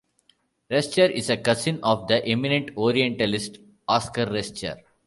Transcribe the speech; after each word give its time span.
Rescher 0.71 1.05
is 1.11 1.29
a 1.29 1.37
cousin 1.37 1.79
of 1.83 2.07
the 2.07 2.25
eminent 2.25 2.75
orientalist 2.75 3.59
Oskar 3.87 4.25
Rescher. 4.25 4.77